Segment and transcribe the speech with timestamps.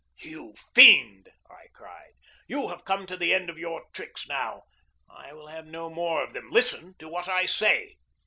[0.17, 2.13] "You fiend!" I cried.
[2.47, 4.63] "You have come to the end of your tricks now.
[5.07, 6.49] I will have no more of them.
[6.49, 7.97] Listen to what I say."